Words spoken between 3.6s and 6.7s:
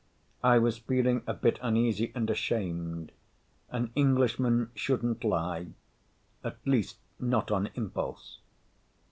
An Englishman shouldn't lie, at